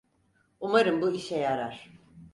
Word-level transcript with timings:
Umarım 0.59 1.01
bu 1.01 1.11
işe 1.11 1.35
yarar. 1.37 1.89